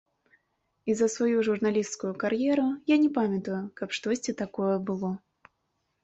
[0.91, 2.63] І за сваю журналісцкую кар'еру
[2.93, 5.11] я не памятаю, каб штосьці такое было.